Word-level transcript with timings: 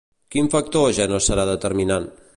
Quin 0.35 0.47
factor 0.53 0.87
ja 1.01 1.07
no 1.13 1.21
serà 1.27 1.47
determinant? 1.51 2.13